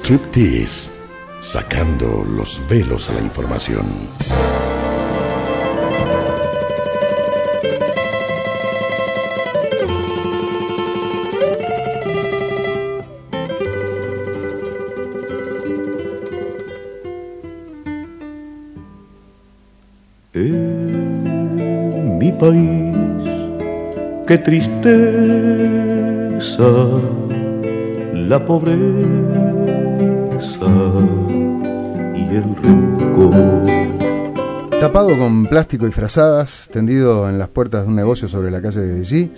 [0.00, 0.90] Striptease,
[1.40, 3.84] sacando los velos a la información.
[22.18, 22.96] Mi país,
[24.26, 24.68] qué tristeza,
[28.14, 29.57] la pobreza
[32.14, 33.68] y el rencor.
[34.80, 38.80] Tapado con plástico y frazadas, tendido en las puertas de un negocio sobre la calle
[38.80, 39.30] de G,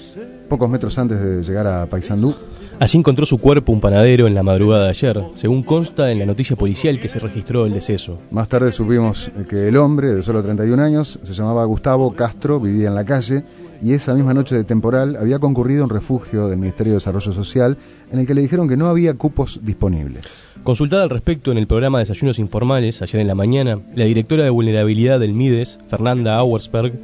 [0.49, 2.35] pocos metros antes de llegar a Paysandú,
[2.81, 6.25] Así encontró su cuerpo un panadero en la madrugada de ayer, según consta en la
[6.25, 8.19] noticia policial que se registró el deceso.
[8.31, 12.89] Más tarde supimos que el hombre, de solo 31 años, se llamaba Gustavo Castro, vivía
[12.89, 13.45] en la calle
[13.83, 17.33] y esa misma noche de temporal había concurrido a un refugio del Ministerio de Desarrollo
[17.33, 17.77] Social
[18.11, 20.47] en el que le dijeron que no había cupos disponibles.
[20.65, 24.51] Consultada al respecto en el programa Desayunos Informales ayer en la mañana, la directora de
[24.51, 26.95] vulnerabilidad del MIDES, Fernanda Auersberg,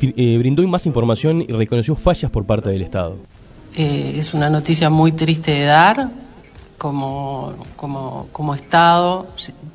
[0.00, 3.16] eh, brindó más información y reconoció fallas por parte del Estado.
[3.76, 6.08] Eh, es una noticia muy triste de dar.
[6.78, 9.26] Como, como, Estado,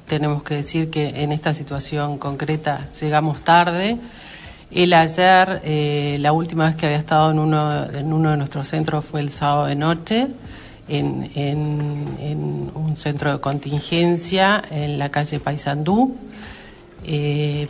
[0.08, 3.98] tenemos que decir que en esta situación concreta llegamos tarde.
[4.70, 8.68] Él ayer, eh, la última vez que había estado en uno, en uno de nuestros
[8.68, 10.28] centros fue el sábado de noche,
[10.88, 16.16] en, en- en un centro de contingencia en la calle Paysandú.
[17.06, 17.68] Eh,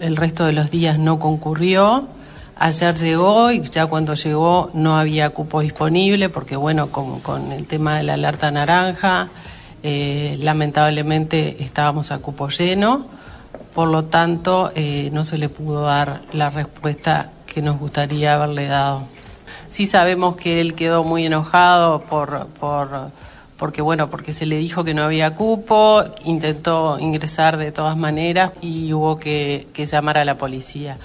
[0.00, 2.08] el resto de los días no concurrió.
[2.62, 7.96] Ayer llegó y ya cuando llegó no había cupo disponible porque, bueno, con, el tema
[7.96, 9.30] de la alerta naranja,
[9.82, 13.06] eh, lamentablemente estábamos a cupo lleno.
[13.74, 18.66] Por lo tanto, eh, no se le pudo dar la respuesta que nos gustaría haberle
[18.66, 19.04] dado.
[19.70, 23.10] Sí sabemos que él quedó muy enojado por, por,
[23.56, 28.52] porque bueno, porque se le dijo que no había cupo, intentó ingresar de todas maneras
[28.60, 30.98] y hubo que llamar a la policía.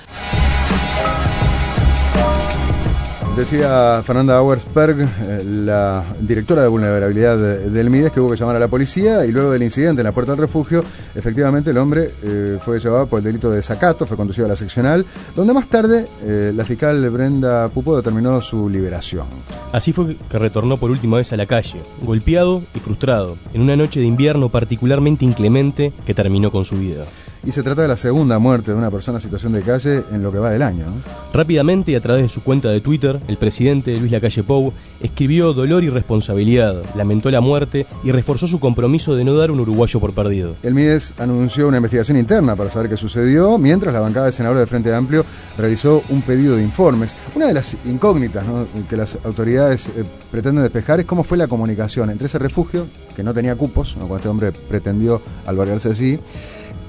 [3.35, 8.55] Decía Fernanda Auersberg, eh, la directora de vulnerabilidad de- del MIDES, que hubo que llamar
[8.55, 12.11] a la policía y luego del incidente en la puerta del refugio, efectivamente el hombre
[12.23, 15.67] eh, fue llevado por el delito de desacato, fue conducido a la seccional, donde más
[15.67, 19.25] tarde eh, la fiscal Brenda Pupo determinó su liberación.
[19.73, 23.75] Así fue que retornó por última vez a la calle, golpeado y frustrado, en una
[23.75, 27.03] noche de invierno particularmente inclemente que terminó con su vida.
[27.45, 30.23] Y se trata de la segunda muerte de una persona en situación de calle en
[30.23, 30.85] lo que va del año.
[31.31, 35.53] Rápidamente y a través de su cuenta de Twitter, el presidente Luis Lacalle Pou escribió
[35.53, 39.99] dolor y responsabilidad, lamentó la muerte y reforzó su compromiso de no dar un uruguayo
[39.99, 40.55] por perdido.
[40.63, 44.61] El MIDES anunció una investigación interna para saber qué sucedió, mientras la bancada de senadores
[44.61, 45.23] de Frente Amplio
[45.55, 47.15] realizó un pedido de informes.
[47.35, 48.65] Una de las incógnitas ¿no?
[48.89, 53.21] que las autoridades eh, pretenden despejar es cómo fue la comunicación entre ese refugio, que
[53.21, 54.07] no tenía cupos, ¿no?
[54.07, 56.19] cuando este hombre pretendió albergarse allí,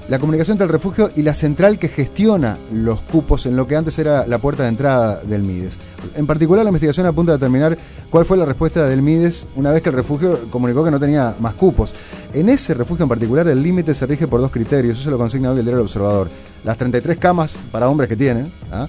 [0.07, 3.75] la comunicación entre el refugio y la central que gestiona los cupos en lo que
[3.75, 5.77] antes era la puerta de entrada del MIDES.
[6.15, 7.77] En particular, la investigación apunta a determinar
[8.09, 11.35] cuál fue la respuesta del MIDES una vez que el refugio comunicó que no tenía
[11.39, 11.93] más cupos.
[12.33, 15.51] En ese refugio en particular, el límite se rige por dos criterios, eso lo consigna
[15.51, 16.29] hoy el diario El Observador.
[16.63, 18.87] Las 33 camas para hombres que tiene, ¿ah?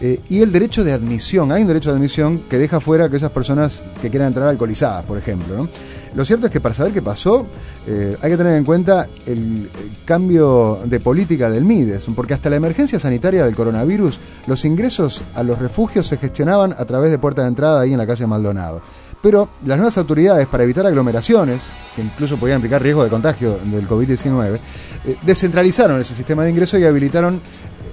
[0.00, 1.52] Y el derecho de admisión.
[1.52, 5.04] Hay un derecho de admisión que deja fuera a aquellas personas que quieran entrar alcoholizadas,
[5.04, 5.56] por ejemplo.
[5.56, 5.68] ¿no?
[6.14, 7.46] Lo cierto es que para saber qué pasó,
[7.86, 9.70] eh, hay que tener en cuenta el,
[10.04, 14.18] cambio de política del MIDES, porque hasta la emergencia sanitaria del coronavirus,
[14.48, 17.98] los ingresos a los refugios se gestionaban a través de puerta de entrada ahí en
[17.98, 18.82] la calle Maldonado.
[19.22, 23.86] Pero las nuevas autoridades, para evitar aglomeraciones, que incluso podían implicar riesgo de contagio del
[23.86, 24.58] COVID-19,
[25.04, 27.40] eh, descentralizaron ese sistema de ingreso y habilitaron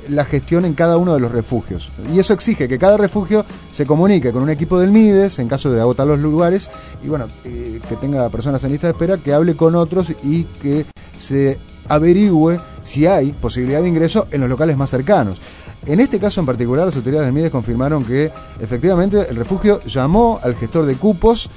[0.09, 1.91] la gestión en cada uno de los refugios.
[2.13, 5.71] Y eso exige que cada refugio se comunique con un equipo del MIDES en caso
[5.71, 6.69] de agotar los lugares
[7.03, 10.43] y bueno, eh, que tenga personas en lista de espera, que hable con otros y
[10.61, 10.85] que
[11.15, 11.57] se
[11.89, 15.39] averigüe si hay posibilidad de ingreso en los locales más cercanos.
[15.85, 20.39] En este caso en particular, las autoridades del MIDES confirmaron que efectivamente el refugio llamó
[20.43, 21.49] al gestor de cupos,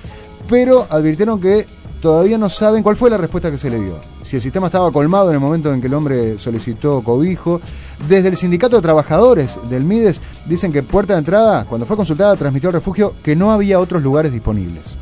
[0.49, 1.67] pero advirtieron que
[2.01, 3.97] todavía no saben cuál fue la respuesta que se le dio.
[4.31, 7.61] Si el sistema estaba colmado en el momento en que el hombre solicitó cobijo.
[8.09, 12.37] Desde el sindicato de trabajadores del MIDES dicen que Puerta de Entrada, cuando fue consultada,
[12.37, 14.97] transmitió al refugio que no había otros lugares disponibles.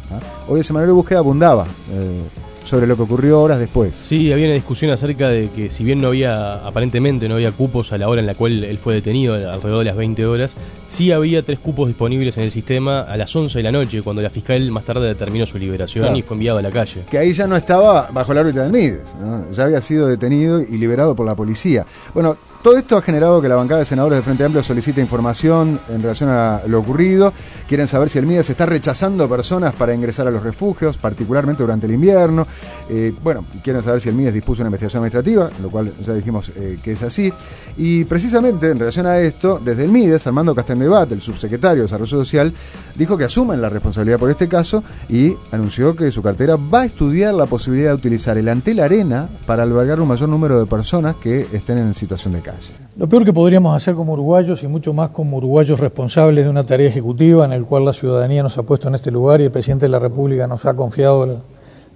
[0.48, 2.22] Hoy el semanario de búsqueda abundaba eh,
[2.68, 3.96] sobre lo que ocurrió horas después.
[3.96, 7.92] Sí, había una discusión acerca de que si bien no había, aparentemente no había cupos
[7.92, 10.54] a la hora en la cual él fue detenido, alrededor de las 20 horas,
[10.86, 14.22] sí había tres cupos disponibles en el sistema a las 11 de la noche, cuando
[14.22, 16.18] la fiscal más tarde determinó su liberación Claro.
[16.18, 17.02] y fue enviado a la calle.
[17.10, 19.50] que ahí ya no estaba bajo la órbita del MIDES, ¿no?
[19.50, 21.86] ya había sido detenido y liberado por la policía.
[22.14, 25.78] Bueno, Todo esto ha generado que la bancada de senadores de Frente Amplio solicite información
[25.88, 27.32] en relación a lo ocurrido.
[27.68, 31.86] Quieren saber si el MIDES está rechazando personas para ingresar a los refugios, particularmente durante
[31.86, 32.48] el invierno.
[32.90, 36.50] Eh, bueno, quieren saber si el MIDES dispuso una investigación administrativa, lo cual ya dijimos
[36.56, 37.32] eh, que es así.
[37.76, 42.18] Y precisamente en relación a esto, desde el MIDES, Armando Castendebat, el subsecretario de Desarrollo
[42.18, 42.52] Social,
[42.96, 46.86] dijo que asumen la responsabilidad por este caso y anunció que su cartera va a
[46.86, 51.14] estudiar la posibilidad de utilizar el Antel Arena para albergar un mayor número de personas
[51.22, 52.47] que estén en situación de
[52.96, 56.64] Lo peor que podríamos hacer como uruguayos y mucho más como uruguayos responsables de una
[56.64, 59.50] tarea ejecutiva en el cual la ciudadanía nos ha puesto en este lugar y el
[59.50, 61.42] presidente de la República nos ha confiado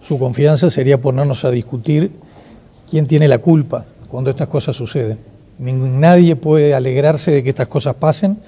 [0.02, 2.10] su confianza sería ponernos a discutir
[2.90, 5.18] quién tiene la culpa cuando estas cosas suceden.
[5.58, 8.38] Nadie puede alegrarse de que estas cosas pasen.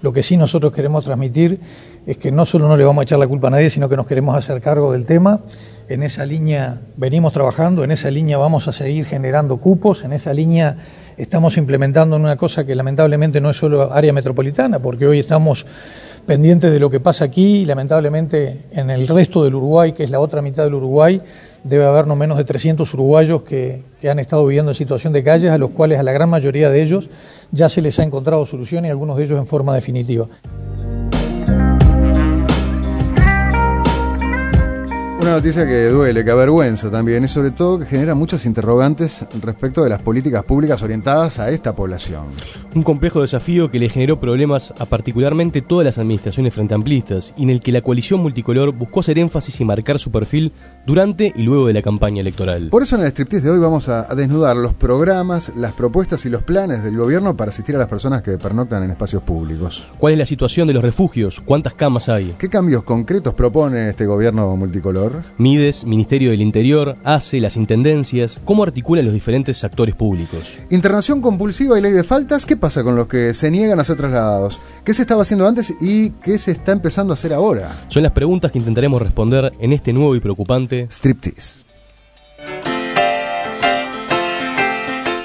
[0.00, 1.60] Lo que sí nosotros queremos transmitir
[2.06, 3.96] es que no solo no le vamos a echar la culpa a nadie, sino que
[3.96, 5.40] nos queremos hacer cargo del tema.
[5.88, 10.32] En esa línea venimos trabajando, en esa línea vamos a seguir generando cupos, en esa
[10.32, 10.76] línea
[11.16, 15.66] estamos implementando una cosa que lamentablemente no es solo área metropolitana, porque hoy estamos
[16.26, 20.10] pendientes de lo que pasa aquí y lamentablemente en el resto del Uruguay, que es
[20.10, 21.20] la otra mitad del Uruguay,
[21.64, 25.50] debe haber no menos de 300 uruguayos que, han estado viviendo en situación de calles,
[25.50, 27.08] a los cuales a la gran mayoría de ellos
[27.50, 30.28] ya se les ha encontrado solución y algunos de ellos en forma definitiva.
[35.22, 39.84] Una noticia que duele, que avergüenza también y sobre todo que genera muchas interrogantes respecto
[39.84, 42.24] de las políticas públicas orientadas a esta población.
[42.74, 47.44] Un complejo desafío que le generó problemas a particularmente todas las administraciones frente amplistas y
[47.44, 50.52] en el que la coalición multicolor buscó hacer énfasis y marcar su perfil
[50.86, 52.70] durante y luego de la campaña electoral.
[52.70, 56.26] Por eso en el striptease de hoy vamos a, a desnudar los programas, las propuestas
[56.26, 59.86] y los planes del gobierno para asistir a las personas que pernoctan en espacios públicos.
[59.98, 61.40] ¿Cuál es la situación de los refugios?
[61.44, 62.34] ¿Cuántas camas hay?
[62.38, 65.11] ¿Qué cambios concretos propone este gobierno multicolor?
[65.38, 70.58] Mides, Ministerio del Interior, ACE, las intendencias, ¿cómo articulan los diferentes actores públicos?
[70.70, 73.96] Internación compulsiva y ley de faltas, ¿qué pasa con los que se niegan a ser
[73.96, 74.60] trasladados?
[74.84, 77.86] ¿Qué se estaba haciendo antes y qué se está empezando a hacer ahora?
[77.88, 81.64] Son las preguntas que intentaremos responder en este nuevo y preocupante Striptease.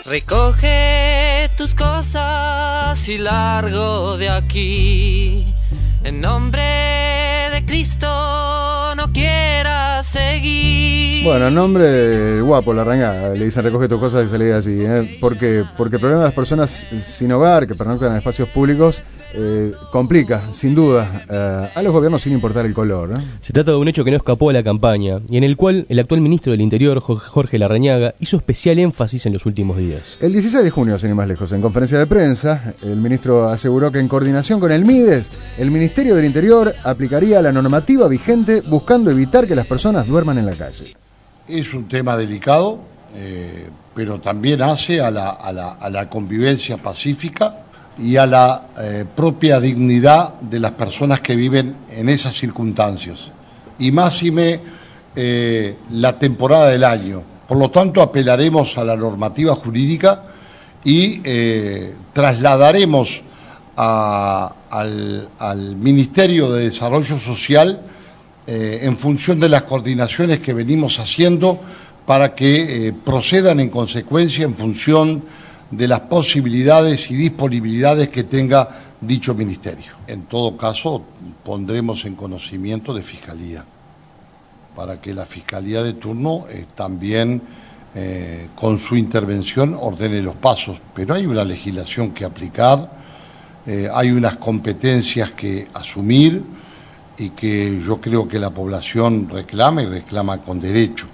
[0.07, 5.53] Recoge tus cosas y largo de aquí.
[6.05, 6.63] En nombre
[7.51, 8.07] de Cristo
[8.95, 9.76] no quieras
[10.11, 11.25] seguir.
[11.25, 14.77] Bueno, en nombre guapo, la ranga, le dicen recoge tus cosas y salí así.
[14.79, 15.17] ¿eh?
[15.19, 19.01] Porque, porque el problema de las personas sin hogar que pernoctan en espacios públicos
[19.33, 23.11] eh, complica, sin duda, eh, a los gobiernos sin importar el color.
[23.17, 23.23] ¿eh?
[23.41, 25.85] Se trata de un hecho que no escapó a la campaña y en el cual
[25.89, 30.17] el actual ministro del Interior, Jorge Larrañaga, hizo especial énfasis en los últimos días.
[30.21, 33.91] El 16 de junio, sin ir más lejos, en conferencia de prensa, el ministro aseguró
[33.91, 39.11] que en coordinación con el MIDES, el Ministerio del Interior aplicaría la normativa vigente buscando
[39.11, 40.95] evitar que las personas duerman en la calle.
[41.47, 42.79] Es un tema delicado,
[43.15, 47.59] eh, pero también hace a la, a la, a la convivencia pacífica
[47.97, 53.31] y a la eh, propia dignidad de las personas que viven en esas circunstancias.
[53.79, 54.59] Y máxime
[55.15, 57.23] eh, la temporada del año.
[57.47, 60.23] Por lo tanto, apelaremos a la normativa jurídica
[60.83, 61.21] y
[62.13, 63.23] trasladaremos
[63.77, 67.81] al, al, Ministerio de Desarrollo Social
[68.47, 71.59] eh, en función de las coordinaciones que venimos haciendo
[72.05, 75.21] para que procedan en consecuencia en función
[75.69, 78.69] de las posibilidades y disponibilidades que tenga
[79.01, 79.91] dicho ministerio.
[80.07, 81.03] En todo caso,
[81.43, 83.63] pondremos en conocimiento de Fiscalía,
[84.75, 87.41] para que la Fiscalía de turno eh, también
[87.95, 90.77] eh, con su intervención ordene los pasos.
[90.93, 92.91] Pero hay una legislación que aplicar,
[93.65, 96.43] eh, hay unas competencias que asumir
[97.17, 101.07] y que yo creo que la población reclama y reclama con derecho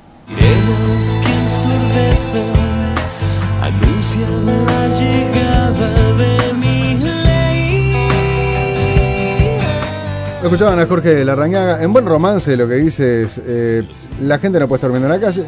[10.43, 11.81] escuchaban a Jorge Larrañaga.
[11.81, 13.83] En buen romance lo que dice es, eh,
[14.21, 15.43] la gente no puede estar durmiendo en la calle,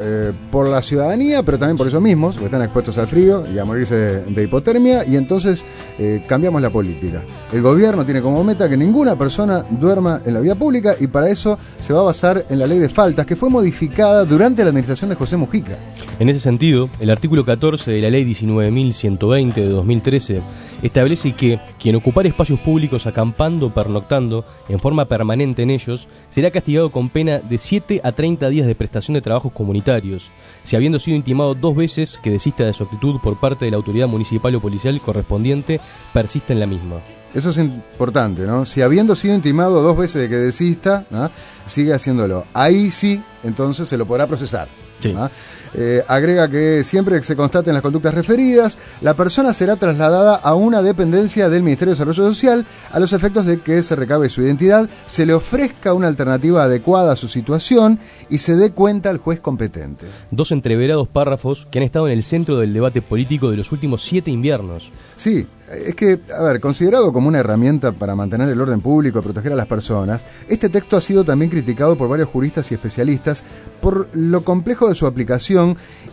[0.00, 3.58] eh, por la ciudadanía, pero también por ellos mismos, porque están expuestos al frío y
[3.58, 5.64] a morirse de, de hipotermia, y entonces
[5.98, 7.22] eh, cambiamos la política.
[7.52, 11.28] El gobierno tiene como meta que ninguna persona duerma en la vía pública y para
[11.28, 14.70] eso se va a basar en la ley de faltas, que fue modificada durante la
[14.70, 15.76] administración de José Mujica.
[16.18, 20.42] En ese sentido, el artículo 14 de la ley 19.120 de 2013
[20.82, 26.50] establece que quien ocupar espacios públicos acampando o pernoctando en forma permanente en ellos será
[26.50, 30.30] castigado con pena de 7 a 30 días de prestación de trabajos comunitarios,
[30.64, 33.76] si habiendo sido intimado dos veces que desista de su actitud por parte de la
[33.76, 35.80] autoridad municipal o policial correspondiente,
[36.12, 37.00] persiste en la misma.
[37.34, 38.64] Eso es importante, ¿no?
[38.64, 41.30] Si habiendo sido intimado dos veces de que desista, ¿no?
[41.64, 42.44] sigue haciéndolo.
[42.52, 44.68] Ahí sí, entonces se lo podrá procesar.
[44.98, 45.12] Sí.
[45.12, 45.30] ¿no?
[45.74, 50.54] Eh, agrega que siempre que se constaten las conductas referidas, la persona será trasladada a
[50.54, 54.42] una dependencia del Ministerio de Desarrollo Social a los efectos de que se recabe su
[54.42, 57.98] identidad, se le ofrezca una alternativa adecuada a su situación
[58.28, 60.06] y se dé cuenta al juez competente.
[60.30, 64.02] Dos entreverados párrafos que han estado en el centro del debate político de los últimos
[64.02, 64.90] siete inviernos.
[65.16, 69.22] Sí, es que, a ver, considerado como una herramienta para mantener el orden público y
[69.22, 73.44] proteger a las personas, este texto ha sido también criticado por varios juristas y especialistas
[73.80, 75.59] por lo complejo de su aplicación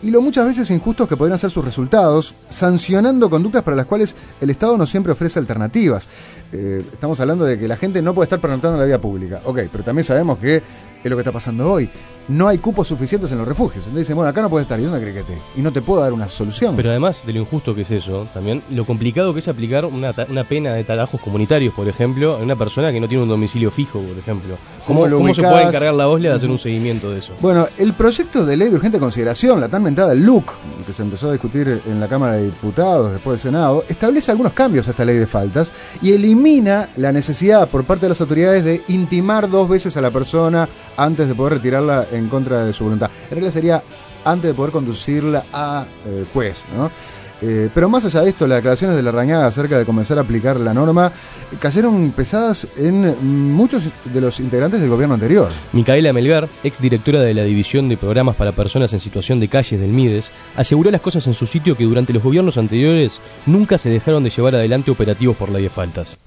[0.03, 4.15] y lo muchas veces injustos que podrían ser sus resultados, sancionando conductas para las cuales
[4.41, 6.07] el Estado no siempre ofrece alternativas.
[6.51, 9.41] Eh, estamos hablando de que la gente no puede estar pernoctando la vía pública.
[9.45, 10.61] Ok, pero también sabemos que
[11.07, 11.89] es lo que está pasando hoy.
[12.27, 13.85] No hay cupos suficientes en los refugios.
[13.85, 14.79] Entonces dicen, bueno, acá no puede estar.
[14.79, 15.37] ¿Y dónde cree que esté?
[15.55, 16.75] Y no te puedo dar una solución.
[16.75, 20.13] Pero además de lo injusto que es eso, también lo complicado que es aplicar una,
[20.29, 23.71] una pena de trabajos comunitarios, por ejemplo, a una persona que no tiene un domicilio
[23.71, 24.57] fijo, por ejemplo.
[24.85, 27.33] ¿Cómo, ¿Cómo lo cómo se puede encargar la OSLE de hacer un seguimiento de eso?
[27.39, 30.51] Bueno, el proyecto de ley de urgente consideración, la tan mentada el LUC,
[30.87, 34.53] que se empezó a discutir en la Cámara de Diputados, después del Senado, establece algunos
[34.53, 38.63] cambios a esta ley de faltas y elimina la necesidad por parte de las autoridades
[38.63, 42.85] de intimar dos veces a la persona antes de poder retirarla en contra de su
[42.85, 43.11] voluntad.
[43.25, 43.83] En realidad sería
[44.23, 46.89] antes de poder conducirla a eh, juez, ¿no?
[47.41, 50.21] Eh, pero más allá de esto, las declaraciones de la Rañaga acerca de comenzar a
[50.21, 51.11] aplicar la norma
[51.51, 55.49] eh, cayeron pesadas en mm, muchos de los integrantes del gobierno anterior.
[55.71, 59.79] Micaela Melgar, ex directora de la División de Programas para Personas en Situación de Calles
[59.79, 63.89] del MIDES, aseguró las cosas en su sitio que durante los gobiernos anteriores nunca se
[63.89, 66.19] dejaron de llevar adelante operativos por ley de faltas.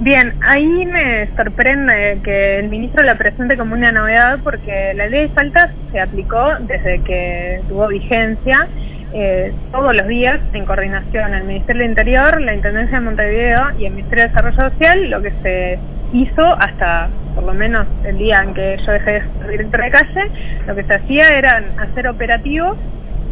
[0.00, 5.28] Bien, ahí me sorprende que el ministro la presente como una novedad porque la ley
[5.28, 8.68] de faltas se aplicó desde que tuvo vigencia
[9.14, 13.86] eh, todos los días en coordinación el Ministerio del Interior, la Intendencia de Montevideo y
[13.86, 15.78] el Ministerio de Desarrollo Social, lo que se
[16.12, 19.90] hizo hasta por lo menos el día en que yo dejé de ser directora de
[19.90, 20.30] calle,
[20.66, 22.76] lo que se hacía era hacer operativos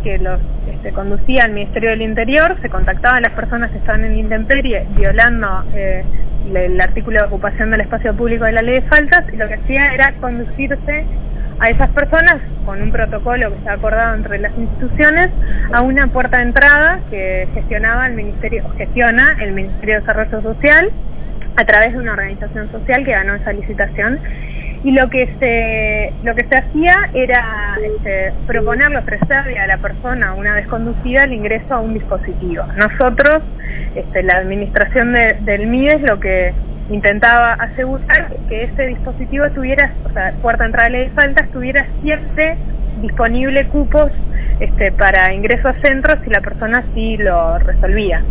[0.03, 0.41] que los
[0.73, 5.63] este, conducía el Ministerio del Interior, se contactaban las personas que estaban en intemperie violando
[5.77, 6.03] eh,
[6.53, 9.47] le- el artículo de ocupación del espacio público de la ley de faltas y lo
[9.47, 11.05] que hacía era conducirse
[11.63, 15.29] a esas personas con un protocolo que se ha acordado entre las instituciones
[15.73, 20.91] a una puerta de entrada que gestionaba el Ministerio, gestiona el Ministerio de Desarrollo Social
[21.57, 24.19] a través de una organización social que ganó esa licitación.
[24.85, 30.35] Y lo que se lo que se hacía era este, proponerle ofrecerle a la persona
[30.35, 32.65] una vez conducida el ingreso a un dispositivo.
[32.77, 33.39] Nosotros
[33.95, 36.53] este, la administración de- del MIDES lo que
[36.91, 41.87] intentaba asegurar que ese dispositivo tuviera o sea puerta entrada de ley de faltas tuviera
[42.03, 42.57] siempre
[43.01, 44.11] disponible cupos
[44.61, 48.23] este, para ingreso a centros si la persona sí lo resolvía.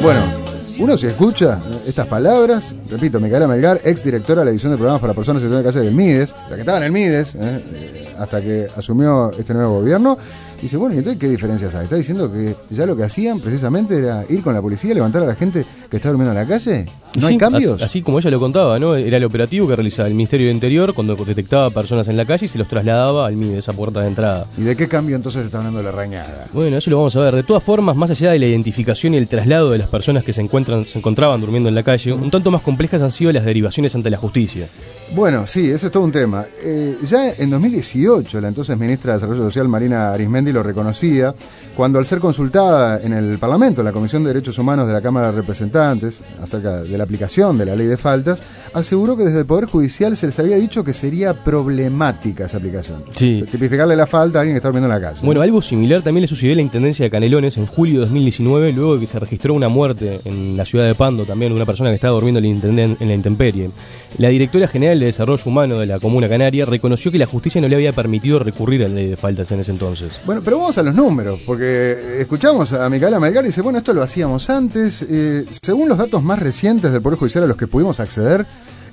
[0.00, 0.37] Bueno,
[0.78, 5.00] uno se escucha estas palabras, repito, Micaela Melgar, ex directora de la División de Programas
[5.00, 7.38] para Personas en Situación de Calle del MIDES, la que estaba en el MIDES, eh,
[7.40, 10.16] eh, hasta que asumió este nuevo gobierno,
[10.62, 11.84] dice, bueno, ¿y entonces qué diferencias hay?
[11.84, 15.26] ¿Está diciendo que ya lo que hacían precisamente era ir con la policía, levantar a
[15.26, 16.86] la gente que está durmiendo en la calle?
[17.16, 17.74] ¿No sí, hay cambios?
[17.74, 18.94] Así, así como ella lo contaba, ¿no?
[18.94, 22.46] Era el operativo que realizaba el Ministerio del Interior cuando detectaba personas en la calle
[22.46, 24.46] y se los trasladaba al MIDE, esa puerta de entrada.
[24.56, 26.46] ¿Y de qué cambio entonces está hablando la rañada?
[26.52, 27.34] Bueno, eso lo vamos a ver.
[27.34, 30.32] De todas formas, más allá de la identificación y el traslado de las personas que
[30.32, 33.44] se encuentran, se encontraban durmiendo en la calle, un tanto más complejas han sido las
[33.44, 34.68] derivaciones ante la justicia.
[35.14, 36.44] Bueno, sí, eso es todo un tema.
[36.62, 41.34] Eh, ya en 2018, la entonces ministra de Desarrollo Social, Marina Arismendi, lo reconocía
[41.74, 45.00] cuando al ser consultada en el Parlamento, en la Comisión de Derechos Humanos de la
[45.00, 48.42] Cámara de Representantes, acerca de la aplicación de la ley de faltas,
[48.74, 53.04] aseguró que desde el Poder Judicial se les había dicho que sería problemática esa aplicación.
[53.16, 53.44] Sí.
[53.50, 55.20] Tipificarle la falta a alguien que está durmiendo en la calle.
[55.24, 58.72] Bueno, algo similar también le sucedió a la Intendencia de Canelones en julio de 2019,
[58.72, 61.90] luego de que se registró una muerte en la ciudad de Pando, también una persona
[61.90, 63.70] que estaba durmiendo en la, en la intemperie.
[64.16, 67.68] La directora general de Desarrollo Humano de la Comuna Canaria reconoció que la justicia no
[67.68, 70.20] le había permitido recurrir a la ley de faltas en ese entonces.
[70.24, 73.92] Bueno, pero vamos a los números, porque escuchamos a Micaela Melgar y dice, bueno, esto
[73.92, 75.02] lo hacíamos antes.
[75.02, 78.46] Eh, según los datos más recientes del Poder Judicial a los que pudimos acceder,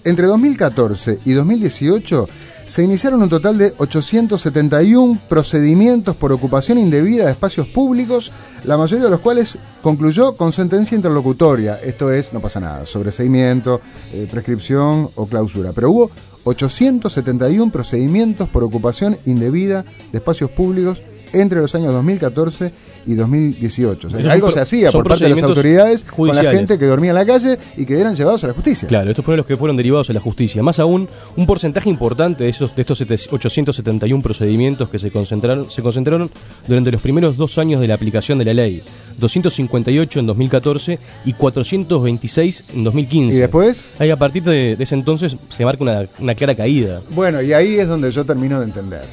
[0.04, 2.28] entre 2014 y 2018
[2.66, 8.32] se iniciaron un total de 871 procedimientos por ocupación indebida de espacios públicos,
[8.64, 13.82] la mayoría de los cuales concluyó con sentencia interlocutoria, esto es, no pasa nada, sobreseimiento,
[14.12, 16.12] eh, prescripción o clausura, pero hubo
[16.44, 21.02] 871 procedimientos por ocupación indebida de espacios públicos
[21.34, 22.72] entre los años 2014
[23.05, 24.08] y 2018.
[24.08, 26.86] O sea, Esos algo se hacía por parte de las autoridades con la gente que
[26.86, 28.88] dormía en la calle y que eran llevados a la justicia.
[28.88, 30.62] Claro, estos fueron los que fueron derivados a la justicia.
[30.63, 35.82] Más aún, un porcentaje importante de, esos, de estos 871 procedimientos que se concentraron, se
[35.82, 36.29] concentraron
[36.67, 38.84] durante los primeros dos años de la aplicación de la ley.
[39.17, 43.36] 258 en 2014 y 426 en 2015.
[43.36, 43.86] ¿Y después?
[44.00, 47.01] Ahí a partir de, de ese entonces se marca una, una clara caída.
[47.12, 49.03] Bueno, y ahí es donde yo termino de entender.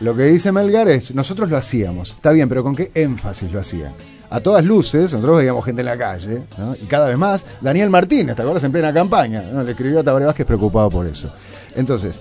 [0.00, 3.60] Lo que dice Melgar es, nosotros lo hacíamos, está bien, pero ¿con qué énfasis lo
[3.60, 3.92] hacían?
[4.30, 6.42] A todas luces, nosotros veíamos gente en la calle,
[6.82, 8.64] y cada vez más, Daniel Martínez, ¿te acuerdas?
[8.64, 9.62] En plena campaña, ¿no?
[9.62, 11.32] le escribió a Tabaré Vázquez preocupado por eso.
[11.76, 12.18] Entonces,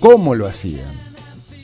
[0.00, 1.10] ¿cómo lo hacían?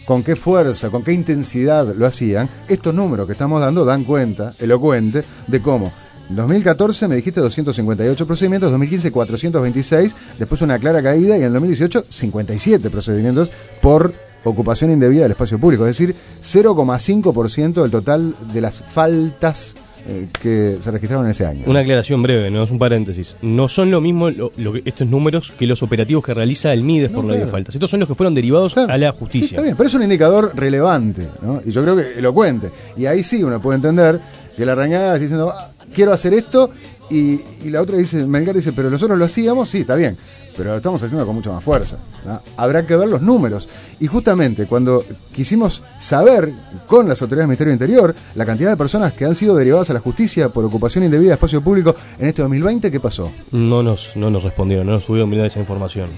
[0.05, 2.49] ¿Con qué fuerza, con qué intensidad lo hacían?
[2.69, 5.93] Estos números que estamos dando dan cuenta, elocuente, de cómo
[6.29, 11.53] en 2014 me dijiste 258 procedimientos, 2015 426, después una clara caída y en el
[11.53, 13.51] 2018 57 procedimientos
[13.81, 14.13] por
[14.51, 19.75] ocupación indebida del espacio público, es decir, 0,5% del total de las faltas
[20.09, 21.65] eh, que se registraron ese año.
[21.67, 23.37] Una aclaración breve, no es un paréntesis.
[23.43, 26.85] No son lo mismo lo- lo que- estos números que los operativos que realiza el
[26.85, 27.51] MIDES por ley de claro.
[27.51, 27.75] faltas.
[27.75, 29.47] Estos son los que fueron derivados a la Sí, justicia.
[29.49, 31.61] está bien, pero es un indicador relevante, ¿no?
[31.67, 32.71] Y yo creo que elocuente.
[32.97, 34.21] Y ahí sí uno puede entender
[34.57, 36.71] que la arañada está diciendo, "Ah, quiero hacer esto,
[37.11, 40.17] y, y la otra dice, Melgar dice, pero nosotros lo hacíamos, sí, está bien,
[40.57, 41.97] pero lo estamos haciendo con mucha más fuerza.
[42.25, 42.41] ¿no?
[42.57, 43.69] Habrá que ver los números.
[44.01, 46.53] Y justamente cuando quisimos saber
[46.87, 49.91] con las autoridades del Ministerio del Interior la cantidad de personas que han sido derivadas
[49.91, 53.31] a la justicia por ocupación indebida de espacio público en este 2020, ¿qué pasó?
[53.53, 56.11] No nos, no nos respondieron, no nos pudieron brindar esa información.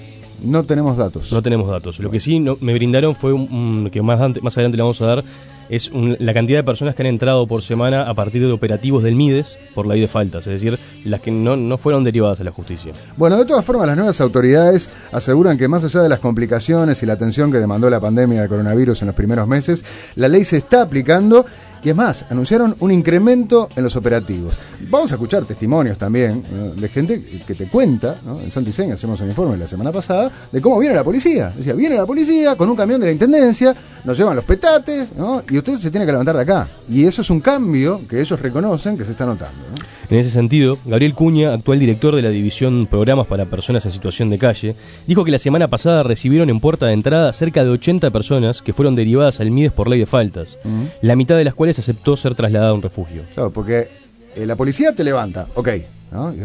[0.43, 1.33] No tenemos datos.
[1.33, 1.99] No tenemos datos.
[1.99, 4.83] Lo que sí no- me brindaron fue un, un- que más, ante- más adelante le
[4.85, 5.25] vamos a dar
[5.69, 9.03] es un- la cantidad de personas que han entrado por semana a partir de operativos
[9.03, 12.45] del MIDES por ley de faltas, es decir, las que no, no fueron derivadas a
[12.45, 12.93] la justicia.
[13.17, 17.07] Bueno, de todas formas, las nuevas autoridades aseguran que más allá de las complicaciones y
[17.07, 19.85] la atención que demandó la pandemia de coronavirus en los primeros meses,
[20.17, 21.45] la ley se está aplicando
[21.83, 24.59] y es más, anunciaron un incremento en los operativos.
[24.91, 26.75] Vamos a escuchar testimonios también ¿no?
[26.75, 28.41] de gente que te cuenta, ¿no?
[28.41, 31.53] en Santo Iseña hacemos un informe la semana pasada, de cómo viene la policía.
[31.57, 35.43] Decía, viene la policía con un camión de la Intendencia, nos llevan los petates, ¿no?
[35.49, 36.69] y usted se tiene que levantar de acá.
[36.91, 39.59] Y eso es un cambio que ellos reconocen que se está notando.
[39.71, 39.89] ¿no?
[40.11, 44.31] En ese sentido, Gabriel Cuña, actual director de la división Programas para Personas en Situación
[44.31, 44.75] de Calle,
[45.07, 48.73] dijo que la semana pasada recibieron en puerta de entrada cerca de 80 personas que
[48.73, 50.59] fueron derivadas al MIDES por ley de faltas,
[51.03, 53.25] la mitad de las cuales aceptó ser trasladada a un refugio.
[53.35, 53.89] Claro, porque
[54.35, 55.69] eh, la policía te levanta, ok,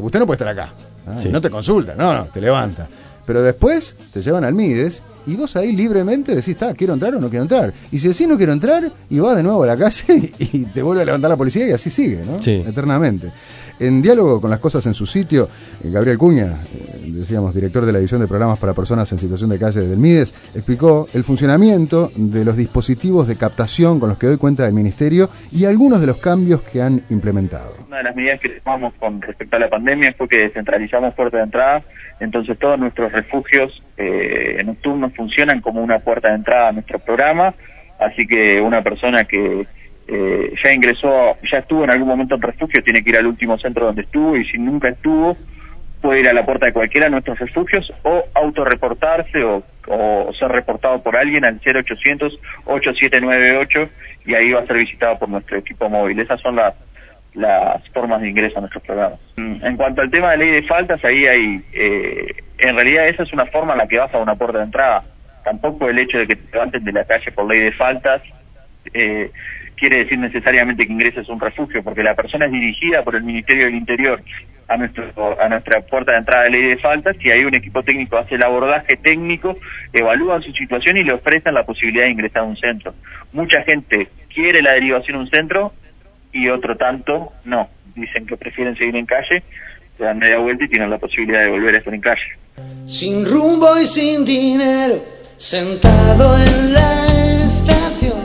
[0.02, 0.74] Usted no puede estar acá.
[1.06, 1.20] ¿no?
[1.20, 1.30] Sí.
[1.30, 2.90] No te consulta, no, no, te levanta.
[3.26, 7.20] Pero después te llevan al MIDES y vos ahí libremente decís, está, quiero entrar o
[7.20, 7.74] no quiero entrar.
[7.92, 10.82] Y si decís no quiero entrar, y vas de nuevo a la calle y te
[10.82, 12.42] vuelve a levantar la policía y así sigue, ¿no?
[12.42, 12.64] Sí.
[12.68, 13.32] Eternamente.
[13.80, 15.50] En diálogo con las cosas en su sitio,
[15.84, 19.50] eh, Gabriel Cuña, eh, decíamos, director de la División de Programas para Personas en Situación
[19.50, 24.28] de Calle del MIDES, explicó el funcionamiento de los dispositivos de captación con los que
[24.28, 27.74] doy cuenta del Ministerio y algunos de los cambios que han implementado.
[27.88, 31.38] Una de las medidas que tomamos con respecto a la pandemia fue que descentralizamos puerta
[31.38, 31.84] de entrada,
[32.20, 37.54] entonces todos nuestros refugios eh, nocturnos funcionan como una puerta de entrada a nuestro programa,
[38.00, 39.66] así que una persona que
[40.08, 43.58] eh, ya ingresó, ya estuvo en algún momento en refugio, tiene que ir al último
[43.58, 45.38] centro donde estuvo y si nunca estuvo,
[46.02, 50.50] puede ir a la puerta de cualquiera de nuestros refugios o autorreportarse o, o ser
[50.50, 53.90] reportado por alguien al 0800 8798
[54.26, 56.20] y ahí va a ser visitado por nuestro equipo móvil.
[56.20, 56.74] Esas son las
[57.34, 59.20] las formas de ingreso a nuestros programas.
[59.38, 62.28] Mm, En cuanto al tema de ley de faltas, ahí hay, eh,
[62.60, 65.04] en realidad esa es una forma en la que vas a una puerta de entrada.
[65.44, 68.22] Tampoco el hecho de que te levanten de la calle por ley de faltas
[68.94, 69.32] eh,
[69.76, 73.24] quiere decir necesariamente que ingreses a un refugio, porque la persona es dirigida por el
[73.24, 74.22] Ministerio del Interior
[74.68, 75.04] a nuestro
[75.42, 78.36] a nuestra puerta de entrada de ley de faltas y ahí un equipo técnico hace
[78.36, 79.56] el abordaje técnico,
[79.92, 82.94] evalúan su situación y le ofrecen la posibilidad de ingresar a un centro.
[83.34, 85.74] Mucha gente quiere la derivación a un centro
[86.34, 87.70] y otro tanto no.
[87.96, 89.44] Dicen que prefieren seguir en calle,
[89.98, 92.22] se dan media vuelta y tienen la posibilidad de volver a estar en calle.
[92.86, 94.96] Sin rumbo y sin dinero,
[95.38, 97.06] sentado en la
[97.38, 98.18] estación.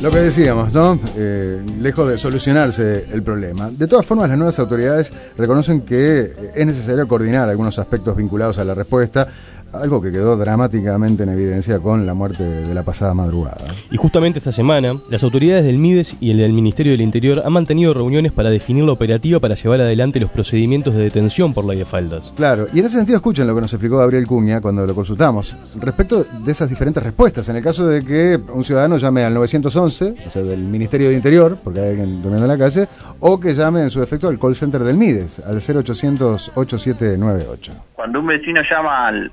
[0.00, 0.96] Lo que decíamos, ¿no?
[1.16, 3.68] Eh, lejos de solucionarse el problema.
[3.68, 8.64] De todas formas, las nuevas autoridades reconocen que es necesario coordinar algunos aspectos vinculados a
[8.64, 9.26] la respuesta,
[9.72, 13.64] algo que quedó dramáticamente en evidencia con la muerte de la pasada madrugada.
[13.90, 17.52] Y justamente esta semana, las autoridades del MIDES y el del Ministerio del Interior han
[17.52, 21.78] mantenido reuniones para definir la operativa para llevar adelante los procedimientos de detención por ley
[21.78, 22.32] de faltas.
[22.36, 25.54] Claro, y en ese sentido escuchen lo que nos explicó Gabriel Cuña cuando lo consultamos,
[25.80, 27.48] respecto de esas diferentes respuestas.
[27.48, 31.14] En el caso de que un ciudadano llame al 911, o sea, del Ministerio de
[31.14, 32.88] Interior, porque hay alguien durmiendo en la calle,
[33.20, 37.72] o que llame en su defecto al call center del MIDES, al 0800-8798.
[37.94, 39.30] Cuando un vecino llama al,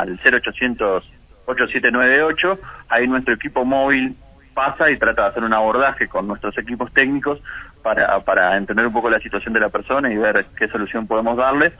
[0.00, 4.16] al 0800 8798, ahí nuestro equipo móvil
[4.54, 7.40] pasa y trata de hacer un abordaje con nuestros equipos técnicos
[7.82, 11.36] para, para entender un poco la situación de la persona y ver qué solución podemos
[11.36, 11.72] darle.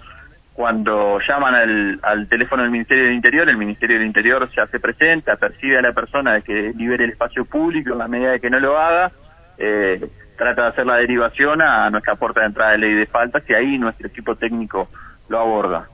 [0.53, 4.79] Cuando llaman al, al teléfono del Ministerio del Interior, el Ministerio del Interior se hace
[4.79, 8.41] presente, apercibe a la persona de que libere el espacio público en la medida de
[8.41, 9.11] que no lo haga,
[9.59, 13.43] eh, trata de hacer la derivación a nuestra puerta de entrada de ley de faltas
[13.49, 14.89] y ahí nuestro equipo técnico
[15.29, 15.89] lo aborda.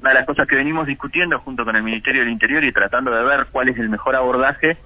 [0.00, 3.10] Una de las cosas que venimos discutiendo junto con el Ministerio del Interior y tratando
[3.10, 4.78] de ver cuál es el mejor abordaje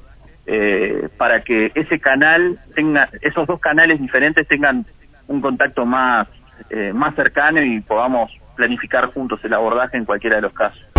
[0.46, 4.84] eh, para que ese canal tenga, esos dos canales diferentes tengan
[5.28, 6.26] un contacto más,
[6.68, 10.93] eh, más cercano y podamos planificar juntos el abordaje en cualquiera de los casos.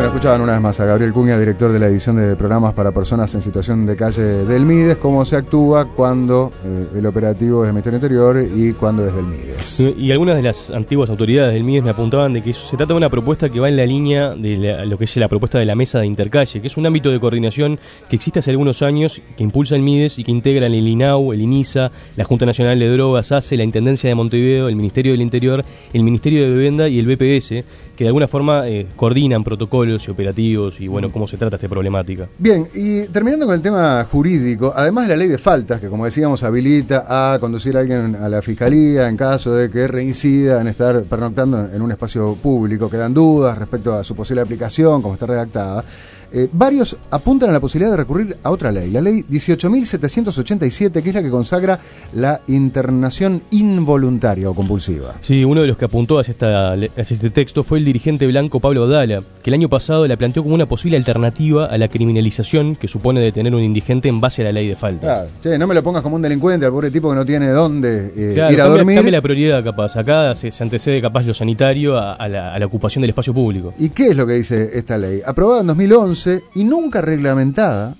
[0.00, 2.90] Bueno, escuchaban una vez más a Gabriel Cuña, director de la edición de programas para
[2.90, 7.66] personas en situación de calle del MIDES, cómo se actúa cuando eh, el operativo es
[7.66, 9.80] del Ministerio Interior y cuando es del MIDES.
[9.98, 12.96] Y algunas de las antiguas autoridades del MIDES me apuntaban de que se trata de
[12.96, 15.66] una propuesta que va en la línea de la- lo que es la propuesta de
[15.66, 19.20] la mesa de intercalle, que es un ámbito de coordinación que existe hace algunos años,
[19.36, 22.88] que impulsa el MIDES y que integra el INAU, el INISA, la Junta Nacional de
[22.90, 26.98] Drogas, ACE, la Intendencia de Montevideo, el Ministerio del Interior, el Ministerio de Vivienda y
[26.98, 27.64] el BPS,
[28.00, 31.68] que de alguna forma eh, coordinan protocolos y operativos y bueno, cómo se trata esta
[31.68, 32.30] problemática.
[32.38, 36.06] Bien, y terminando con el tema jurídico, además de la ley de faltas, que como
[36.06, 40.68] decíamos habilita a conducir a alguien a la fiscalía en caso de que reincida en
[40.68, 45.26] estar pernoctando en un espacio público, quedan dudas respecto a su posible aplicación, como está
[45.26, 45.84] redactada.
[46.32, 51.08] Eh, varios apuntan a la posibilidad de recurrir a otra ley, la ley 18.787, que
[51.08, 51.78] es la que consagra
[52.14, 55.14] la internación involuntaria o compulsiva.
[55.20, 58.60] Sí, uno de los que apuntó hacia, esta, hacia este texto fue el dirigente blanco
[58.60, 62.76] Pablo Dala, que el año pasado la planteó como una posible alternativa a la criminalización
[62.76, 65.00] que supone detener un indigente en base a la ley de faltas.
[65.00, 67.48] Claro, che, no me lo pongas como un delincuente al pobre tipo que no tiene
[67.48, 68.96] dónde eh, Claro, ir a cambia, dormir.
[68.96, 69.96] cambia la prioridad capaz.
[69.96, 73.32] Acá se, se antecede capaz lo sanitario a, a la, a la ocupación del espacio
[73.34, 73.74] público.
[73.78, 75.20] ¿Y qué es lo que dice esta ley?
[75.24, 76.19] Aprobada en 2011
[76.54, 77.94] y nunca reglamentada,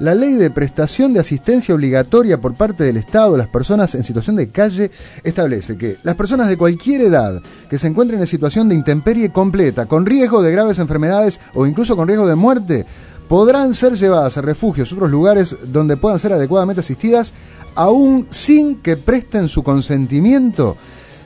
[0.00, 4.02] la ley de prestación de asistencia obligatoria por parte del Estado a las personas en
[4.02, 4.90] situación de calle
[5.22, 9.86] establece que las personas de cualquier edad que se encuentren en situación de intemperie completa,
[9.86, 12.86] con riesgo de graves enfermedades o incluso con riesgo de muerte,
[13.28, 17.32] podrán ser llevadas a refugios otros lugares donde puedan ser adecuadamente asistidas,
[17.74, 20.76] aún sin que presten su consentimiento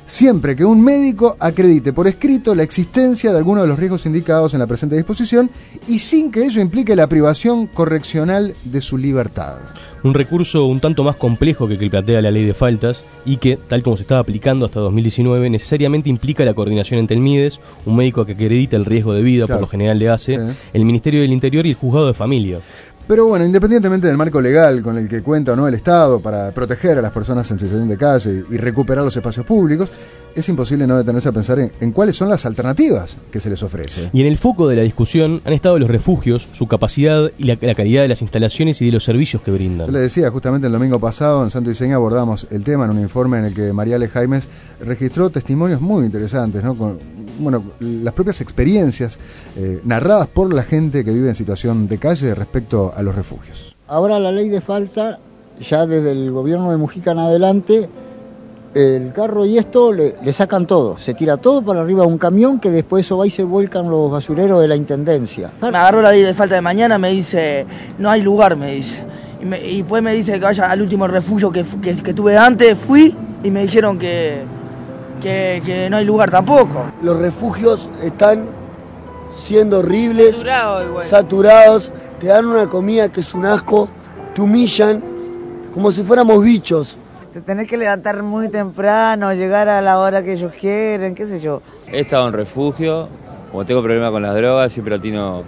[0.09, 4.55] siempre que un médico acredite por escrito la existencia de alguno de los riesgos indicados
[4.55, 5.51] en la presente disposición
[5.87, 9.57] y sin que ello implique la privación correccional de su libertad.
[10.03, 13.37] Un recurso un tanto más complejo que el que plantea la ley de faltas y
[13.37, 17.61] que, tal como se estaba aplicando hasta 2019, necesariamente implica la coordinación entre el MIDES,
[17.85, 19.59] un médico que acredita el riesgo de vida, Claro.
[19.61, 20.42] por lo general le hace, Sí.
[20.73, 22.61] el Ministerio del Interior y el Juzgado de Familia.
[23.09, 26.51] Pero bueno, independientemente del marco legal con el que cuenta o no el Estado para
[26.53, 29.90] proteger a las personas en situación de calle y recuperar los espacios públicos,
[30.35, 33.62] es imposible no detenerse a pensar en, en cuáles son las alternativas que se les
[33.62, 34.11] ofrece.
[34.12, 37.57] Y en el foco de la discusión han estado los refugios, su capacidad y la,
[37.59, 39.87] la calidad de las instalaciones y de los servicios que brindan.
[39.87, 43.01] Yo le decía, justamente el domingo pasado en Santo Iseña abordamos el tema en un
[43.01, 46.75] informe en el que Mariale Jaimes registró testimonios muy interesantes, ¿no?
[46.75, 46.99] Con,
[47.38, 49.18] bueno, las propias experiencias
[49.57, 53.74] eh, narradas por la gente que vive en situación de calle respecto a los refugios.
[53.87, 55.18] Ahora la ley de falta,
[55.61, 57.88] ya desde el gobierno de Mujica en adelante,
[58.74, 62.18] el carro y esto le, le sacan todo, se tira todo para arriba de un
[62.18, 65.51] camión que después eso va y se vuelcan los basureros de la intendencia.
[65.62, 67.64] Me agarró la ley de falta de mañana, me dice,
[67.98, 69.01] no hay lugar, me dice.
[69.40, 72.12] Y, me- y después me dice que vaya al último refugio que, fu- que, que
[72.12, 74.42] tuve antes, fui y me dijeron que,
[75.20, 76.87] que, que no hay lugar tampoco.
[77.02, 78.46] Los refugios están
[79.33, 81.04] siendo horribles, Saturado igual.
[81.04, 83.88] saturados, te dan una comida que es un asco,
[84.35, 85.02] te humillan,
[85.74, 86.98] como si fuéramos bichos.
[87.33, 91.40] Te tenés que levantar muy temprano, llegar a la hora que ellos quieren, qué sé
[91.40, 91.61] yo.
[91.92, 93.09] He estado en refugio,
[93.50, 95.42] como tengo problemas con las drogas, siempre atino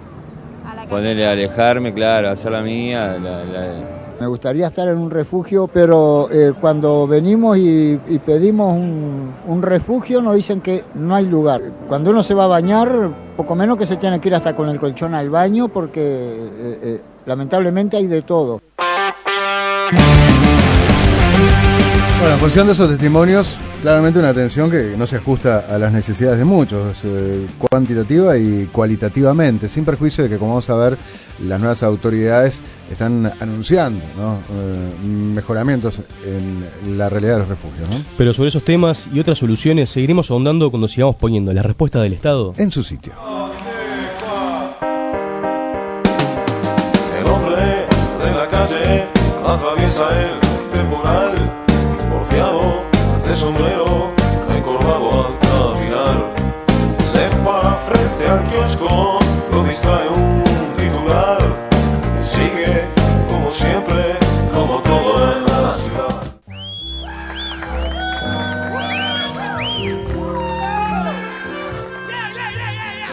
[0.89, 3.17] ponerle a alejarme, claro, hacer la mía.
[3.21, 9.33] la- la- Me gustaría estar en un refugio, pero eh, cuando venimos y, pedimos un,
[9.47, 11.63] un refugio nos dicen que no hay lugar.
[11.87, 14.69] Cuando uno se va a bañar, poco menos que se tiene que ir hasta con
[14.69, 18.61] el colchón al baño porque eh, eh, lamentablemente hay de todo.
[22.19, 25.91] Bueno, en función de esos testimonios, claramente una atención que no se ajusta a las
[25.91, 30.97] necesidades de muchos, eh, cuantitativa y cualitativamente, sin perjuicio de que, como vamos a ver,
[31.45, 34.35] las nuevas autoridades están anunciando ¿no?
[34.35, 37.89] Eh, mejoramientos en la realidad de los refugios.
[37.89, 37.97] ¿no?
[38.17, 42.13] Pero sobre esos temas y otras soluciones seguiremos ahondando cuando sigamos poniendo la respuesta del
[42.13, 43.13] Estado en su sitio.
[47.19, 47.65] El hombre
[48.23, 49.05] de la calle
[49.43, 50.39] atraviesa el
[50.71, 51.51] temporal
[53.35, 54.11] sombrero
[54.55, 56.35] encorvado al caminar.
[57.11, 59.19] Se para frente al kiosco,
[59.51, 60.43] lo distrae un
[60.77, 61.39] titular.
[62.19, 62.85] Y sigue
[63.29, 64.17] como siempre,
[64.53, 66.23] como todo en la ciudad.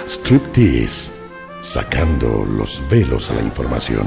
[0.06, 1.12] Striptease,
[1.60, 4.06] sacando los velos a la información.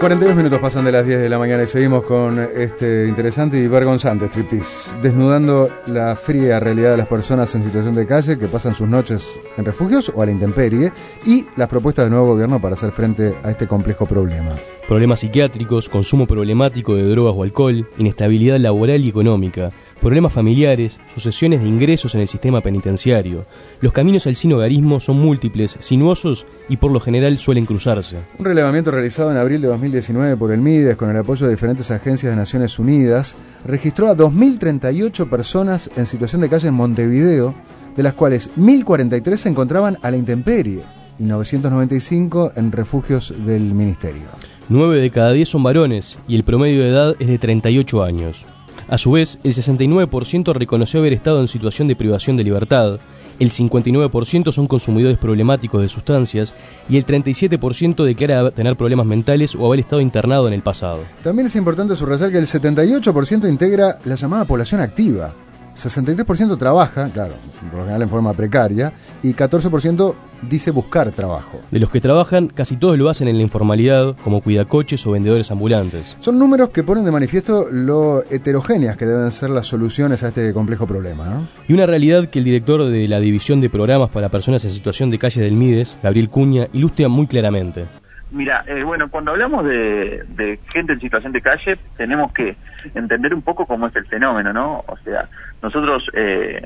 [0.00, 3.68] 42 minutos pasan de las 10 de la mañana y seguimos con este interesante y
[3.68, 8.74] vergonzante striptease, desnudando la fría realidad de las personas en situación de calle que pasan
[8.74, 10.90] sus noches en refugios o a la intemperie
[11.26, 14.56] y las propuestas del nuevo gobierno para hacer frente a este complejo problema.
[14.88, 21.62] Problemas psiquiátricos, consumo problemático de drogas o alcohol, inestabilidad laboral y económica, problemas familiares, sucesiones
[21.62, 23.44] de ingresos en el sistema penitenciario.
[23.80, 28.18] Los caminos al sinogarismo son múltiples, sinuosos y por lo general suelen cruzarse.
[28.38, 31.90] Un relevamiento realizado en abril de 2019 por el MIDES con el apoyo de diferentes
[31.90, 37.54] agencias de Naciones Unidas registró a 2.038 personas en situación de calle en Montevideo,
[37.96, 40.82] de las cuales 1.043 se encontraban a la intemperie
[41.18, 44.28] y 995 en refugios del Ministerio.
[44.68, 48.46] 9 de cada 10 son varones y el promedio de edad es de 38 años.
[48.90, 52.98] A su vez, el 69% reconoció haber estado en situación de privación de libertad,
[53.38, 56.56] el 59% son consumidores problemáticos de sustancias
[56.88, 60.98] y el 37% declara tener problemas mentales o haber estado internado en el pasado.
[61.22, 65.34] También es importante subrayar que el 78% integra la llamada población activa.
[65.76, 67.34] 63% trabaja, claro,
[67.70, 71.60] por lo general en forma precaria, y 14% dice buscar trabajo.
[71.70, 75.50] De los que trabajan, casi todos lo hacen en la informalidad, como cuidacoches o vendedores
[75.50, 76.16] ambulantes.
[76.20, 80.52] Son números que ponen de manifiesto lo heterogéneas que deben ser las soluciones a este
[80.52, 81.26] complejo problema.
[81.26, 81.48] ¿no?
[81.68, 85.10] Y una realidad que el director de la División de Programas para Personas en Situación
[85.10, 87.86] de Calle del MIDES, Gabriel Cuña, ilustra muy claramente.
[88.32, 92.56] Mira, eh, bueno, cuando hablamos de, de gente en situación de calle, tenemos que
[92.94, 94.84] entender un poco cómo es el fenómeno, ¿no?
[94.86, 95.28] O sea,
[95.62, 96.62] nosotros eh,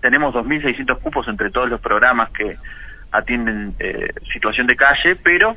[0.00, 2.56] tenemos 2.600 cupos entre todos los programas que
[3.10, 5.54] atienden eh, situación de calle, pero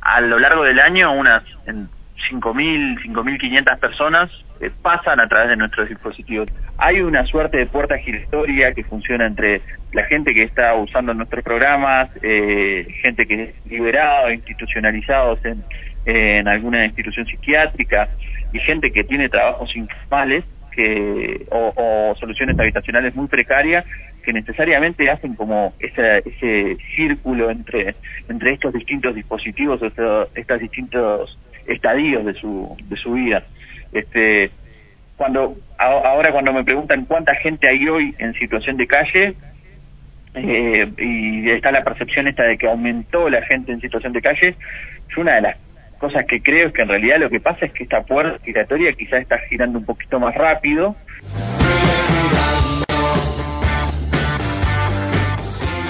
[0.00, 1.88] a lo largo del año unas en
[2.30, 6.48] 5.000, 5.500 personas eh, pasan a través de nuestros dispositivos.
[6.78, 9.62] Hay una suerte de puerta giratoria que funciona entre
[9.92, 15.62] la gente que está usando nuestros programas, eh, gente que es liberada, institucionalizados en,
[16.06, 18.08] en alguna institución psiquiátrica
[18.52, 23.84] y gente que tiene trabajos informales que, o, o soluciones habitacionales muy precarias
[24.24, 27.94] que necesariamente hacen como ese, ese círculo entre,
[28.28, 33.42] entre estos distintos dispositivos, estos, estos distintos estadios de su, de su vida.
[33.92, 34.50] Este,
[35.16, 39.34] cuando ahora cuando me preguntan cuánta gente hay hoy en situación de calle
[40.34, 44.54] eh, y está la percepción esta de que aumentó la gente en situación de calle,
[45.08, 45.56] yo una de las
[45.98, 49.22] cosas que creo que en realidad lo que pasa es que esta puerta giratoria quizás
[49.22, 50.96] está girando un poquito más rápido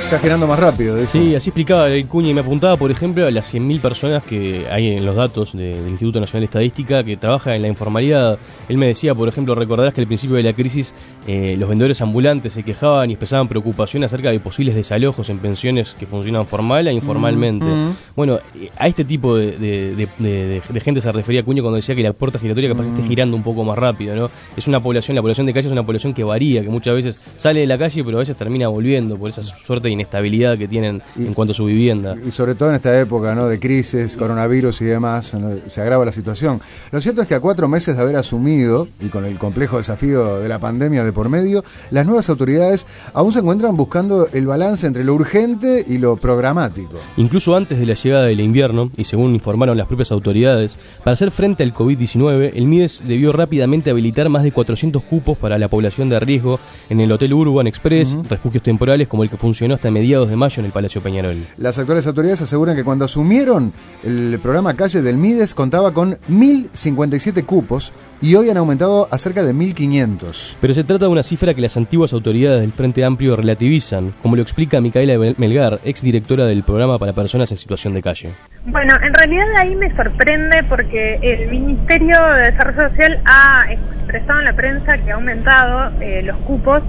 [0.08, 0.96] Está girando más rápido.
[0.96, 4.22] De Sí, así explicaba el Cuña y me apuntaba, por ejemplo, a las 100.000 personas
[4.22, 7.68] que hay en los datos de- del Instituto Nacional de Estadística que trabajan en la
[7.68, 8.38] informalidad.
[8.70, 10.94] Él me decía, por ejemplo, recordarás que al principio de la crisis
[11.26, 15.94] eh, los vendedores ambulantes se quejaban y expresaban preocupación acerca de posibles desalojos en pensiones
[15.98, 17.66] que funcionan formal e informalmente.
[17.66, 17.96] Mm, mm.
[18.16, 18.38] Bueno,
[18.78, 21.94] a este tipo de, de- de- de- de- de gente se refería Cuña cuando decía
[21.94, 23.08] que la puerta giratoria capaz que esté Mm.
[23.08, 24.30] girando un poco más rápido, ¿no?
[24.56, 27.20] Es una población, la población de calle es una población que varía, que muchas veces
[27.36, 30.68] sale de la calle pero a veces termina volviendo por esa suerte de inestabilidad que
[30.68, 32.16] tienen en cuanto a su vivienda.
[32.24, 33.48] Y sobre todo en esta época ¿no?
[33.48, 35.50] de crisis, coronavirus y demás, ¿no?
[35.66, 36.60] se agrava la situación.
[36.90, 40.40] Lo cierto es que a cuatro meses de haber asumido, y con el complejo desafío
[40.40, 44.86] de la pandemia de por medio, las nuevas autoridades aún se encuentran buscando el balance
[44.86, 46.98] entre lo urgente y lo programático.
[47.16, 51.30] Incluso antes de la llegada del invierno, y según informaron las propias autoridades, para hacer
[51.30, 56.08] frente al COVID-19, el MIDES debió rápidamente habilitar más de 400 cupos para la población
[56.08, 60.28] de riesgo en el Hotel Urban Express, refugios temporales como el que funcionó hasta mediados
[60.28, 61.36] de mayo en el Palacio Peñarol.
[61.56, 63.72] Las actuales autoridades aseguran que cuando asumieron
[64.04, 69.42] el programa Calle del Mides contaba con 1.057 cupos y hoy han aumentado a cerca
[69.42, 70.56] de 1.500.
[70.60, 74.36] Pero se trata de una cifra que las antiguas autoridades del Frente Amplio relativizan, como
[74.36, 78.30] lo explica Micaela Melgar, exdirectora del programa para personas en situación de calle.
[78.66, 84.44] Bueno, en realidad ahí me sorprende porque el Ministerio de Desarrollo Social ha expresado en
[84.44, 86.82] la prensa que ha aumentado eh, los cupos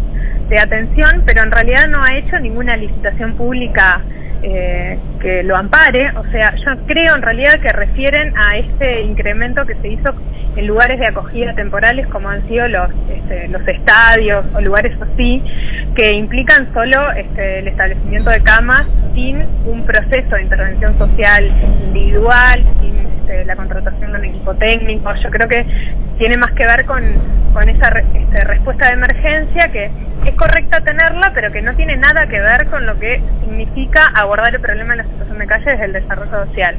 [0.50, 4.02] de atención, pero en realidad no ha hecho ninguna licitación pública
[4.42, 6.12] eh, que lo ampare.
[6.18, 10.14] O sea, yo creo en realidad que refieren a este incremento que se hizo
[10.56, 15.44] en lugares de acogida temporales como han sido los, este, los estadios o lugares así,
[15.96, 21.46] que implican solo este, el establecimiento de camas sin un proceso de intervención social
[21.86, 25.14] individual, sin este, la contratación de un equipo técnico.
[25.16, 25.66] Yo creo que
[26.18, 27.04] tiene más que ver con,
[27.54, 29.92] con esa este, respuesta de emergencia que
[30.26, 34.54] es correcta tenerla, pero que no tiene nada que ver con lo que significa abordar
[34.54, 36.76] el problema de la situación de calle desde el desarrollo social.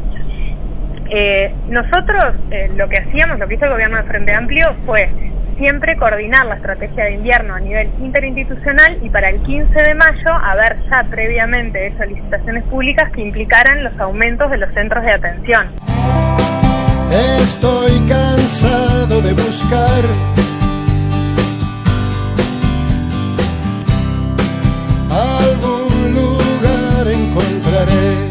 [1.11, 5.11] Eh, nosotros eh, lo que hacíamos, lo que hizo el gobierno de Frente Amplio fue
[5.59, 10.33] siempre coordinar la estrategia de invierno a nivel interinstitucional y para el 15 de mayo
[10.45, 15.75] haber ya previamente hecho licitaciones públicas que implicaran los aumentos de los centros de atención.
[17.43, 20.60] Estoy cansado de buscar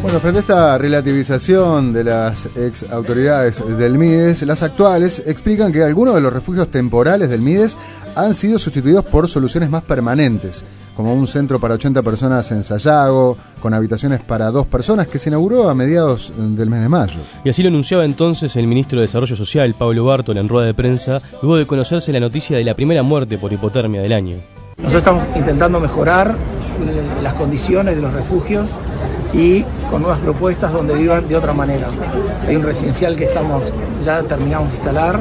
[0.09, 5.83] Bueno, frente a esta relativización de las ex autoridades del MIDES, las actuales explican que
[5.83, 7.77] algunos de los refugios temporales del MIDES
[8.15, 13.37] han sido sustituidos por soluciones más permanentes, como un centro para 80 personas en Sayago,
[13.61, 17.19] con habitaciones para dos personas, que se inauguró a mediados del mes de mayo.
[17.43, 20.73] Y así lo anunciaba entonces el ministro de Desarrollo Social, Pablo Bartol, en rueda de
[20.73, 24.37] prensa, luego de conocerse la noticia de la primera muerte por hipotermia del año.
[24.77, 28.69] Nosotros estamos intentando mejorar eh, las condiciones de los refugios
[29.33, 31.87] y con nuevas propuestas donde vivan de otra manera.
[32.47, 33.63] Hay un residencial que estamos
[34.03, 35.19] ya terminamos de instalar,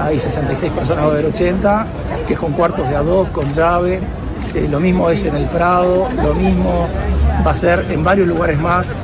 [0.00, 1.86] hay 66 personas, va a haber 80,
[2.26, 4.00] que es con cuartos de a dos, con llave.
[4.54, 6.88] Eh, lo mismo es en el Prado, lo mismo
[7.46, 8.94] va a ser en varios lugares más.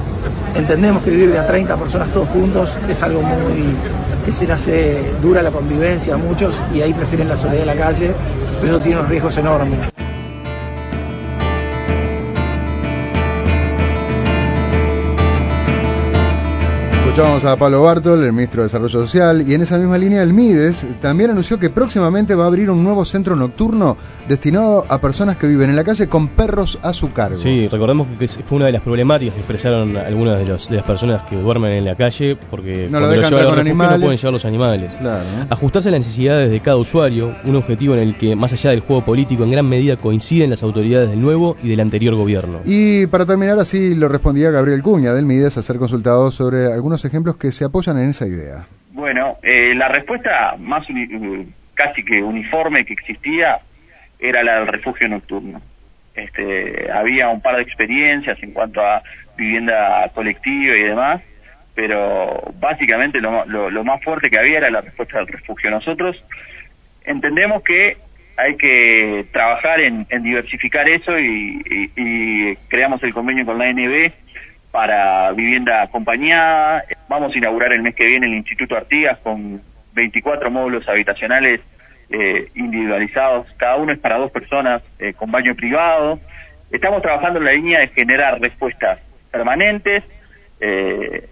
[0.55, 3.75] Entendemos que vivir de a 30 personas todos juntos es algo muy
[4.25, 7.67] que se le hace dura la convivencia a muchos y ahí prefieren la soledad de
[7.67, 8.15] la calle,
[8.61, 9.98] pero eso tiene unos riesgos enormes.
[17.19, 20.33] Escuchamos a Pablo Bartol, el ministro de Desarrollo Social, y en esa misma línea el
[20.33, 23.97] MIDES también anunció que próximamente va a abrir un nuevo centro nocturno
[24.29, 27.37] destinado a personas que viven en la calle con perros a su cargo.
[27.37, 30.85] Sí, recordemos que fue una de las problemáticas que expresaron algunas de, los, de las
[30.85, 33.99] personas que duermen en la calle porque No lo dejan con animales.
[33.99, 34.93] no pueden llevar los animales.
[35.01, 35.25] Claro.
[35.51, 38.79] Ajustarse a las necesidades de cada usuario, un objetivo en el que, más allá del
[38.79, 42.61] juego político, en gran medida coinciden las autoridades del nuevo y del anterior gobierno.
[42.65, 47.08] Y para terminar, así lo respondía Gabriel Cuña del MIDES a ser consultado sobre algunos
[47.09, 48.65] ejemplos que se apoyan en esa idea.
[48.93, 53.59] Bueno, eh, la respuesta más eh, casi que uniforme que existía
[54.19, 55.61] era la del refugio nocturno.
[56.15, 59.03] Este, había un par de experiencias en cuanto a
[59.37, 61.23] vivienda colectiva y demás,
[61.75, 65.71] pero básicamente lo, lo- lo más fuerte que había era la respuesta del refugio.
[65.71, 66.17] Nosotros
[67.05, 67.93] entendemos que
[68.37, 74.11] hay que trabajar en, diversificar eso y, y- y creamos el convenio con la ANB
[74.71, 76.85] para vivienda acompañada.
[77.09, 79.61] Vamos a inaugurar el mes que viene el Instituto Artigas con
[79.95, 81.61] 24 módulos habitacionales
[82.11, 83.47] eh, individualizados.
[83.57, 86.19] Cada uno es para dos personas eh, con baño privado.
[86.71, 88.99] Estamos trabajando en la línea de generar respuestas
[89.31, 90.05] permanentes,
[90.61, 91.29] eh,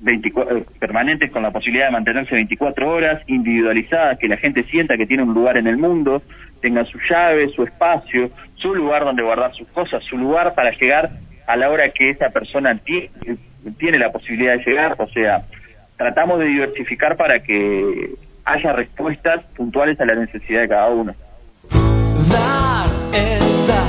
[0.00, 4.96] 24 eh, permanentes con la posibilidad de mantenerse 24 horas, individualizadas, que la gente sienta
[4.96, 6.22] que tiene un lugar en el mundo,
[6.60, 11.10] tenga su llave, su espacio, su lugar donde guardar sus cosas, su lugar para llegar
[11.46, 13.10] a la hora que esa persona ti-
[13.78, 14.96] tiene la posibilidad de llegar.
[14.98, 15.44] O sea,
[15.96, 18.10] tratamos de diversificar para que
[18.44, 21.14] haya respuestas puntuales a la necesidad de cada uno.
[22.30, 23.84] Dar es dar.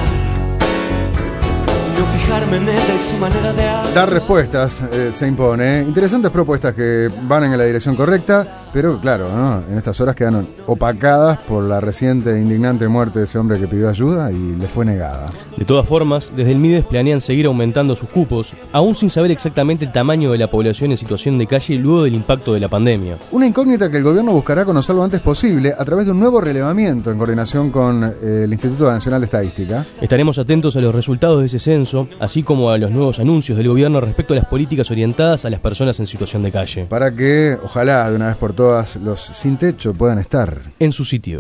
[1.98, 3.94] No fijarme en ella y su manera de.
[3.94, 5.82] Dar respuestas eh, se impone.
[5.82, 9.64] Interesantes propuestas que van en la dirección correcta, pero claro, ¿no?
[9.72, 13.70] en estas horas quedan opacadas por la reciente e indignante muerte de ese hombre que
[13.70, 15.30] pidió ayuda y le fue negada.
[15.56, 19.86] De todas formas, desde el MIDES planean seguir aumentando sus cupos, aún sin saber exactamente
[19.86, 23.16] el tamaño de la población en situación de calle luego del impacto de la pandemia.
[23.32, 26.42] Una incógnita que el gobierno buscará conocer lo antes posible a través de un nuevo
[26.42, 29.86] relevamiento en coordinación con eh, el Instituto Nacional de Estadística.
[30.02, 33.70] Estaremos atentos a los resultados de ese censo, así como a los nuevos anuncios del
[33.70, 36.88] gobierno respecto a las políticas orientadas a las personas en situación de calle.
[36.90, 38.65] Para que, ojalá, de una vez por todas,
[39.02, 41.40] los sin techo puedan estar en su sitio.